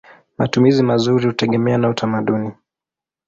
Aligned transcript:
Matumizi 0.37 0.83
mazuri 0.83 1.25
hutegemea 1.27 1.77
na 1.77 1.89
utamaduni. 1.89 2.51